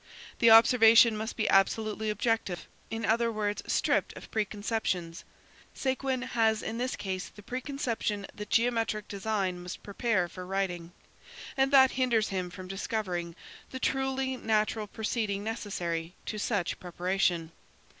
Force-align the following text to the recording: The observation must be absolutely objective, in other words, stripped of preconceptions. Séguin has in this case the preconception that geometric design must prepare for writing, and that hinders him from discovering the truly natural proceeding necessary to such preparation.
The 0.39 0.49
observation 0.49 1.15
must 1.15 1.35
be 1.35 1.47
absolutely 1.47 2.09
objective, 2.09 2.65
in 2.89 3.05
other 3.05 3.31
words, 3.31 3.61
stripped 3.71 4.17
of 4.17 4.31
preconceptions. 4.31 5.23
Séguin 5.75 6.23
has 6.29 6.63
in 6.63 6.79
this 6.79 6.95
case 6.95 7.29
the 7.29 7.43
preconception 7.43 8.25
that 8.33 8.49
geometric 8.49 9.07
design 9.07 9.61
must 9.61 9.83
prepare 9.83 10.27
for 10.27 10.43
writing, 10.43 10.91
and 11.55 11.69
that 11.71 11.91
hinders 11.91 12.29
him 12.29 12.49
from 12.49 12.67
discovering 12.67 13.35
the 13.69 13.79
truly 13.79 14.37
natural 14.37 14.87
proceeding 14.87 15.43
necessary 15.43 16.15
to 16.25 16.39
such 16.39 16.79
preparation. 16.79 17.51